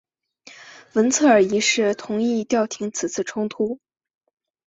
[0.93, 3.79] 文策尔一世同意调停此次冲突。